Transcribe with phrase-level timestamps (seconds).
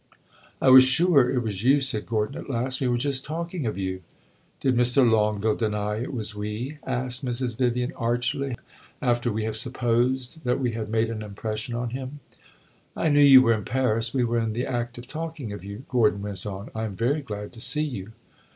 [0.59, 2.81] "I was sure it was you," said Gordon at last.
[2.81, 4.01] "We were just talking of you."
[4.59, 5.07] "Did Mr.
[5.07, 7.55] Longueville deny it was we?" asked Mrs.
[7.59, 8.55] Vivian, archly;
[8.99, 12.19] "after we had supposed that we had made an impression on him!"
[12.97, 15.83] "I knew you were in Paris we were in the act of talking of you,"
[15.87, 16.71] Gordon went on.
[16.73, 18.13] "I am very glad to see you."